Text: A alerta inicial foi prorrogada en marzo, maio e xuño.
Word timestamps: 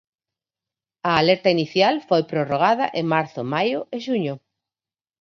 A 1.09 1.11
alerta 1.23 1.49
inicial 1.57 1.95
foi 2.07 2.21
prorrogada 2.31 2.85
en 2.99 3.05
marzo, 3.13 3.39
maio 3.53 3.79
e 3.95 3.97
xuño. 4.05 4.35